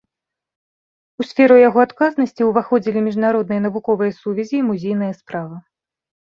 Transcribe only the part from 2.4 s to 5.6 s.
ўваходзілі міжнародныя навуковыя сувязі і музейная справа.